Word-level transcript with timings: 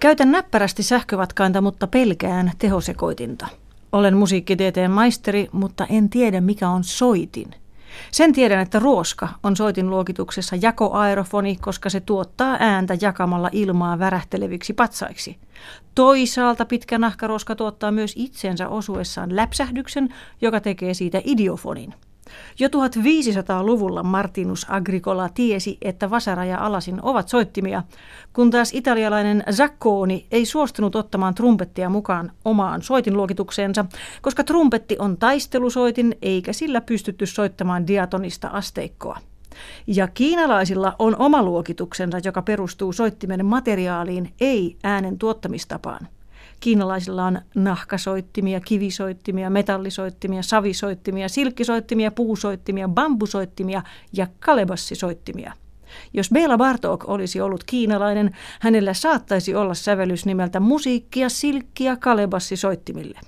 Käytän 0.00 0.32
näppärästi 0.32 0.82
sähkövatkainta, 0.82 1.60
mutta 1.60 1.86
pelkään 1.86 2.52
tehosekoitinta. 2.58 3.46
Olen 3.92 4.16
musiikkitieteen 4.16 4.90
maisteri, 4.90 5.48
mutta 5.52 5.86
en 5.90 6.10
tiedä 6.10 6.40
mikä 6.40 6.68
on 6.68 6.84
soitin. 6.84 7.50
Sen 8.10 8.32
tiedän, 8.32 8.60
että 8.60 8.78
ruoska 8.78 9.28
on 9.42 9.56
soitin 9.56 9.90
luokituksessa 9.90 10.56
jakoaerofoni, 10.62 11.56
koska 11.56 11.90
se 11.90 12.00
tuottaa 12.00 12.56
ääntä 12.60 12.96
jakamalla 13.00 13.50
ilmaa 13.52 13.98
värähteleviksi 13.98 14.72
patsaiksi. 14.72 15.38
Toisaalta 15.94 16.64
pitkä 16.64 16.98
nahkaruoska 16.98 17.54
tuottaa 17.56 17.90
myös 17.90 18.12
itsensä 18.16 18.68
osuessaan 18.68 19.36
läpsähdyksen, 19.36 20.14
joka 20.40 20.60
tekee 20.60 20.94
siitä 20.94 21.20
idiofonin. 21.24 21.94
Jo 22.58 22.68
1500-luvulla 22.68 24.02
Martinus 24.02 24.66
Agricola 24.68 25.28
tiesi, 25.28 25.78
että 25.82 26.10
vasara 26.10 26.44
ja 26.44 26.58
alasin 26.58 26.98
ovat 27.02 27.28
soittimia, 27.28 27.82
kun 28.32 28.50
taas 28.50 28.70
italialainen 28.74 29.44
Zacconi 29.52 30.26
ei 30.30 30.46
suostunut 30.46 30.96
ottamaan 30.96 31.34
trumpettia 31.34 31.88
mukaan 31.88 32.32
omaan 32.44 32.82
soitinluokitukseensa, 32.82 33.84
koska 34.22 34.44
trumpetti 34.44 34.96
on 34.98 35.16
taistelusoitin 35.16 36.16
eikä 36.22 36.52
sillä 36.52 36.80
pystytty 36.80 37.26
soittamaan 37.26 37.86
diatonista 37.86 38.48
asteikkoa. 38.48 39.18
Ja 39.86 40.08
kiinalaisilla 40.08 40.96
on 40.98 41.16
oma 41.18 41.42
luokituksensa, 41.42 42.18
joka 42.24 42.42
perustuu 42.42 42.92
soittimen 42.92 43.46
materiaaliin, 43.46 44.32
ei 44.40 44.76
äänen 44.82 45.18
tuottamistapaan. 45.18 46.08
Kiinalaisilla 46.60 47.24
on 47.24 47.40
nahkasoittimia, 47.54 48.60
kivisoittimia, 48.60 49.50
metallisoittimia, 49.50 50.42
savisoittimia, 50.42 51.28
silkkisoittimia, 51.28 52.10
puusoittimia, 52.10 52.88
bambusoittimia 52.88 53.82
ja 54.12 54.26
kalebassisoittimia. 54.40 55.52
Jos 56.12 56.30
Bela 56.30 56.58
Bartok 56.58 57.08
olisi 57.08 57.40
ollut 57.40 57.64
kiinalainen, 57.64 58.36
hänellä 58.60 58.94
saattaisi 58.94 59.54
olla 59.54 59.74
sävellys 59.74 60.26
nimeltä 60.26 60.60
musiikkia 60.60 61.28
silkkiä 61.28 61.96
kalebassisoittimille. 61.96 63.20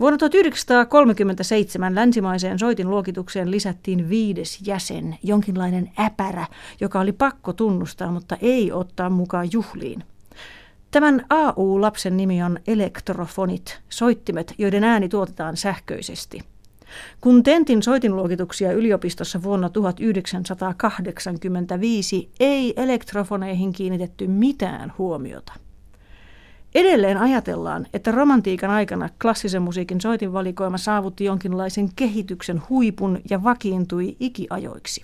Vuonna 0.00 0.18
1937 0.18 1.94
länsimaiseen 1.94 2.58
soitin 2.58 2.90
luokitukseen 2.90 3.50
lisättiin 3.50 4.08
viides 4.08 4.58
jäsen, 4.66 5.18
jonkinlainen 5.22 5.90
äpärä, 6.00 6.46
joka 6.80 7.00
oli 7.00 7.12
pakko 7.12 7.52
tunnustaa, 7.52 8.10
mutta 8.10 8.36
ei 8.42 8.72
ottaa 8.72 9.10
mukaan 9.10 9.48
juhliin. 9.52 10.04
Tämän 10.90 11.26
AU-lapsen 11.30 12.16
nimi 12.16 12.42
on 12.42 12.58
elektrofonit, 12.66 13.80
soittimet, 13.88 14.54
joiden 14.58 14.84
ääni 14.84 15.08
tuotetaan 15.08 15.56
sähköisesti. 15.56 16.40
Kun 17.20 17.42
Tentin 17.42 17.82
soitinluokituksia 17.82 18.72
yliopistossa 18.72 19.42
vuonna 19.42 19.68
1985 19.68 22.30
ei 22.40 22.74
elektrofoneihin 22.76 23.72
kiinnitetty 23.72 24.26
mitään 24.26 24.92
huomiota. 24.98 25.52
Edelleen 26.74 27.16
ajatellaan, 27.16 27.86
että 27.94 28.12
romantiikan 28.12 28.70
aikana 28.70 29.08
klassisen 29.22 29.62
musiikin 29.62 30.00
soitinvalikoima 30.00 30.78
saavutti 30.78 31.24
jonkinlaisen 31.24 31.88
kehityksen 31.96 32.62
huipun 32.68 33.20
ja 33.30 33.44
vakiintui 33.44 34.16
ikiajoiksi. 34.20 35.02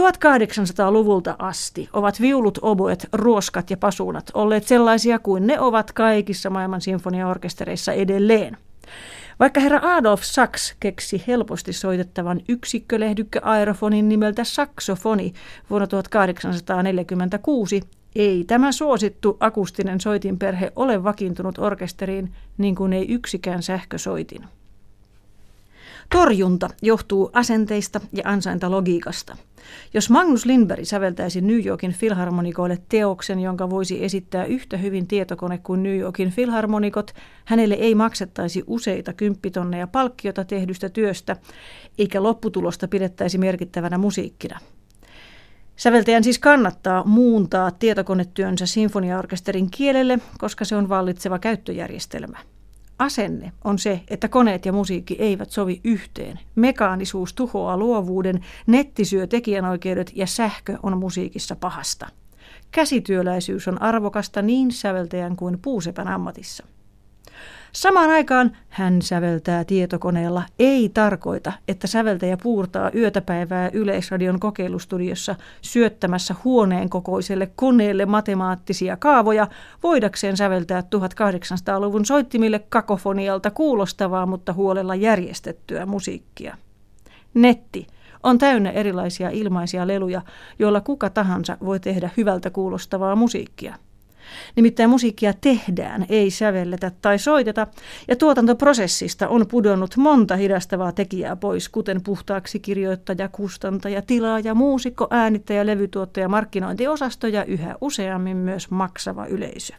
1800-luvulta 0.00 1.36
asti 1.38 1.88
ovat 1.92 2.20
viulut, 2.20 2.58
oboet, 2.62 3.08
ruoskat 3.12 3.70
ja 3.70 3.76
pasuunat 3.76 4.30
olleet 4.34 4.66
sellaisia 4.66 5.18
kuin 5.18 5.46
ne 5.46 5.60
ovat 5.60 5.92
kaikissa 5.92 6.50
maailman 6.50 6.80
sinfoniaorkestereissa 6.80 7.92
edelleen. 7.92 8.56
Vaikka 9.40 9.60
herra 9.60 9.80
Adolf 9.82 10.22
Sachs 10.22 10.74
keksi 10.80 11.24
helposti 11.26 11.72
soitettavan 11.72 12.40
yksikkölehdykkä 12.48 13.40
aerofonin 13.42 14.08
nimeltä 14.08 14.44
saksofoni 14.44 15.32
vuonna 15.70 15.86
1846, 15.86 17.80
ei 18.14 18.44
tämä 18.44 18.72
suosittu 18.72 19.36
akustinen 19.40 20.00
soitinperhe 20.00 20.72
ole 20.76 21.04
vakiintunut 21.04 21.58
orkesteriin 21.58 22.32
niin 22.58 22.74
kuin 22.74 22.92
ei 22.92 23.08
yksikään 23.08 23.62
sähkösoitin. 23.62 24.44
Torjunta 26.10 26.68
johtuu 26.82 27.30
asenteista 27.32 28.00
ja 28.12 28.22
ansaintalogiikasta. 28.26 29.36
Jos 29.94 30.10
Magnus 30.10 30.46
Lindberg 30.46 30.84
säveltäisi 30.84 31.40
New 31.40 31.66
Yorkin 31.66 31.92
filharmonikoille 31.92 32.78
teoksen, 32.88 33.40
jonka 33.40 33.70
voisi 33.70 34.04
esittää 34.04 34.44
yhtä 34.44 34.76
hyvin 34.76 35.06
tietokone 35.06 35.58
kuin 35.58 35.82
New 35.82 35.98
Yorkin 35.98 36.30
filharmonikot, 36.30 37.14
hänelle 37.44 37.74
ei 37.74 37.94
maksettaisi 37.94 38.64
useita 38.66 39.12
kymppitonneja 39.12 39.86
palkkiota 39.86 40.44
tehdystä 40.44 40.88
työstä, 40.88 41.36
eikä 41.98 42.22
lopputulosta 42.22 42.88
pidettäisi 42.88 43.38
merkittävänä 43.38 43.98
musiikkina. 43.98 44.58
Säveltäjän 45.76 46.24
siis 46.24 46.38
kannattaa 46.38 47.04
muuntaa 47.04 47.70
tietokonetyönsä 47.70 48.66
sinfoniaorkesterin 48.66 49.70
kielelle, 49.70 50.18
koska 50.38 50.64
se 50.64 50.76
on 50.76 50.88
vallitseva 50.88 51.38
käyttöjärjestelmä. 51.38 52.38
Asenne 53.02 53.52
on 53.64 53.78
se, 53.78 54.00
että 54.08 54.28
koneet 54.28 54.66
ja 54.66 54.72
musiikki 54.72 55.16
eivät 55.18 55.50
sovi 55.50 55.80
yhteen. 55.84 56.38
Mekaanisuus 56.54 57.34
tuhoaa 57.34 57.76
luovuuden, 57.76 58.40
netti 58.66 59.04
syö 59.04 59.26
tekijänoikeudet 59.26 60.12
ja 60.14 60.26
sähkö 60.26 60.78
on 60.82 60.98
musiikissa 60.98 61.56
pahasta. 61.56 62.08
Käsityöläisyys 62.70 63.68
on 63.68 63.82
arvokasta 63.82 64.42
niin 64.42 64.72
säveltäjän 64.72 65.36
kuin 65.36 65.58
puusepän 65.58 66.08
ammatissa. 66.08 66.64
Samaan 67.72 68.10
aikaan 68.10 68.56
hän 68.68 69.02
säveltää 69.02 69.64
tietokoneella 69.64 70.42
ei 70.58 70.88
tarkoita, 70.88 71.52
että 71.68 71.86
säveltäjä 71.86 72.36
puurtaa 72.42 72.90
yötäpäivää 72.94 73.70
Yleisradion 73.72 74.40
kokeilustudiossa 74.40 75.34
syöttämässä 75.62 76.34
huoneen 76.44 76.90
kokoiselle 76.90 77.50
koneelle 77.56 78.06
matemaattisia 78.06 78.96
kaavoja 78.96 79.48
voidakseen 79.82 80.36
säveltää 80.36 80.80
1800-luvun 80.80 82.04
soittimille 82.04 82.58
kakofonialta 82.68 83.50
kuulostavaa, 83.50 84.26
mutta 84.26 84.52
huolella 84.52 84.94
järjestettyä 84.94 85.86
musiikkia. 85.86 86.56
Netti 87.34 87.86
on 88.22 88.38
täynnä 88.38 88.70
erilaisia 88.70 89.30
ilmaisia 89.30 89.86
leluja, 89.86 90.22
joilla 90.58 90.80
kuka 90.80 91.10
tahansa 91.10 91.56
voi 91.64 91.80
tehdä 91.80 92.10
hyvältä 92.16 92.50
kuulostavaa 92.50 93.16
musiikkia. 93.16 93.74
Nimittäin 94.56 94.90
musiikkia 94.90 95.32
tehdään, 95.40 96.06
ei 96.08 96.30
sävelletä 96.30 96.92
tai 97.02 97.18
soiteta, 97.18 97.66
ja 98.08 98.16
tuotantoprosessista 98.16 99.28
on 99.28 99.46
pudonnut 99.46 99.96
monta 99.96 100.36
hidastavaa 100.36 100.92
tekijää 100.92 101.36
pois, 101.36 101.68
kuten 101.68 102.02
puhtaaksi 102.02 102.60
kirjoittaja, 102.60 103.28
kustantaja, 103.28 104.02
tilaaja, 104.02 104.54
muusikko, 104.54 105.06
äänittäjä, 105.10 105.66
levytuottaja, 105.66 106.28
markkinointiosasto 106.28 107.26
ja 107.26 107.44
yhä 107.44 107.74
useammin 107.80 108.36
myös 108.36 108.70
maksava 108.70 109.26
yleisö. 109.26 109.74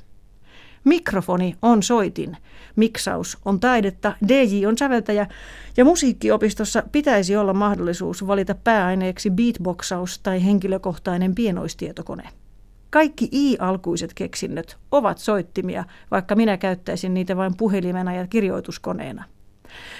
Mikrofoni 0.83 1.55
on 1.61 1.83
soitin, 1.83 2.37
miksaus 2.75 3.37
on 3.45 3.59
taidetta, 3.59 4.13
DJ 4.27 4.65
on 4.65 4.77
säveltäjä 4.77 5.27
ja 5.77 5.85
musiikkiopistossa 5.85 6.83
pitäisi 6.91 7.35
olla 7.35 7.53
mahdollisuus 7.53 8.27
valita 8.27 8.55
pääaineeksi 8.55 9.29
beatboxaus 9.29 10.19
tai 10.19 10.45
henkilökohtainen 10.45 11.35
pienoistietokone. 11.35 12.29
Kaikki 12.93 13.29
i-alkuiset 13.31 14.13
keksinnöt 14.13 14.77
ovat 14.91 15.17
soittimia, 15.17 15.83
vaikka 16.11 16.35
minä 16.35 16.57
käyttäisin 16.57 17.13
niitä 17.13 17.37
vain 17.37 17.57
puhelimena 17.57 18.13
ja 18.13 18.27
kirjoituskoneena. 18.27 19.23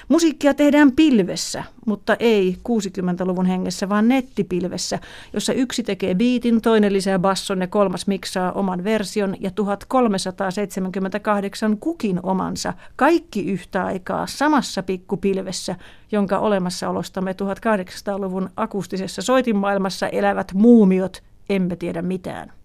Musiikkia 0.09 0.54
tehdään 0.54 0.92
pilvessä, 0.92 1.64
mutta 1.86 2.16
ei 2.20 2.58
60-luvun 2.70 3.46
hengessä, 3.46 3.90
vaan 3.90 4.08
nettipilvessä, 4.08 5.00
jossa 5.34 5.54
yksi 5.54 5.84
tekee 5.84 6.16
biitin, 6.16 6.62
toinen 6.62 6.94
lisää 6.94 7.20
basson 7.20 7.62
ja 7.62 7.68
kolmas 7.68 8.08
miksaa 8.08 8.52
oman 8.52 8.84
version 8.84 9.36
ja 9.40 9.52
1378 9.52 11.78
kukin 11.78 12.20
omansa, 12.24 12.74
kaikki 12.96 13.52
yhtä 13.52 13.86
aikaa 13.86 14.28
samassa 14.28 14.84
pikkupilvessä, 14.84 15.75
jonka 16.12 16.40
olemassaolostamme 16.40 17.31
1800-luvun 17.31 18.50
akustisessa 18.58 19.22
soitinmaailmassa 19.22 20.08
elävät 20.08 20.54
muumiot 20.54 21.24
emme 21.50 21.75
tiedä 21.75 22.02
mitään. 22.02 22.62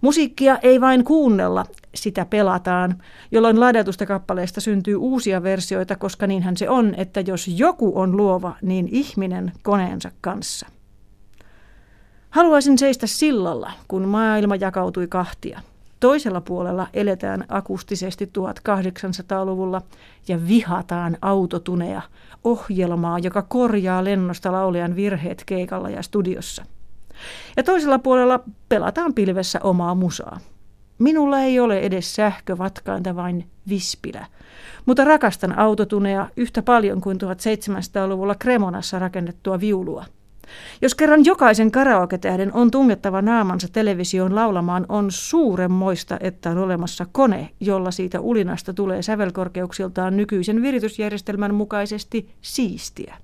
Musiikkia 0.00 0.58
ei 0.62 0.80
vain 0.80 1.04
kuunnella, 1.04 1.66
sitä 1.94 2.24
pelataan, 2.24 3.02
jolloin 3.30 3.60
ladatusta 3.60 4.06
kappaleesta 4.06 4.60
syntyy 4.60 4.96
uusia 4.96 5.42
versioita, 5.42 5.96
koska 5.96 6.26
niinhän 6.26 6.56
se 6.56 6.70
on, 6.70 6.94
että 6.96 7.20
jos 7.20 7.48
joku 7.48 7.92
on 7.94 8.16
luova, 8.16 8.56
niin 8.62 8.88
ihminen 8.90 9.52
koneensa 9.62 10.10
kanssa. 10.20 10.66
Haluaisin 12.30 12.78
seistä 12.78 13.06
sillalla, 13.06 13.72
kun 13.88 14.08
maailma 14.08 14.56
jakautui 14.56 15.06
kahtia. 15.06 15.60
Toisella 16.00 16.40
puolella 16.40 16.86
eletään 16.94 17.44
akustisesti 17.48 18.24
1800-luvulla 18.24 19.82
ja 20.28 20.48
vihataan 20.48 21.16
autotuneja, 21.22 22.02
ohjelmaa, 22.44 23.18
joka 23.18 23.42
korjaa 23.42 24.04
lennosta 24.04 24.52
laulejan 24.52 24.96
virheet 24.96 25.42
keikalla 25.46 25.90
ja 25.90 26.02
studiossa– 26.02 26.64
ja 27.56 27.62
toisella 27.62 27.98
puolella 27.98 28.40
pelataan 28.68 29.14
pilvessä 29.14 29.60
omaa 29.62 29.94
musaa. 29.94 30.40
Minulla 30.98 31.40
ei 31.40 31.60
ole 31.60 31.78
edes 31.78 32.14
sähkövatkainta, 32.14 33.16
vain 33.16 33.46
vispilä. 33.68 34.26
Mutta 34.86 35.04
rakastan 35.04 35.58
autotunea 35.58 36.28
yhtä 36.36 36.62
paljon 36.62 37.00
kuin 37.00 37.18
1700-luvulla 37.22 38.34
Kremonassa 38.34 38.98
rakennettua 38.98 39.60
viulua. 39.60 40.04
Jos 40.82 40.94
kerran 40.94 41.24
jokaisen 41.24 41.70
karaoke-tähden 41.70 42.52
on 42.52 42.70
tungettava 42.70 43.22
naamansa 43.22 43.68
televisioon 43.72 44.34
laulamaan, 44.34 44.86
on 44.88 45.06
suuremmoista, 45.10 46.16
että 46.20 46.50
on 46.50 46.58
olemassa 46.58 47.06
kone, 47.12 47.50
jolla 47.60 47.90
siitä 47.90 48.20
ulinasta 48.20 48.74
tulee 48.74 49.02
sävelkorkeuksiltaan 49.02 50.16
nykyisen 50.16 50.62
viritysjärjestelmän 50.62 51.54
mukaisesti 51.54 52.34
siistiä. 52.40 53.16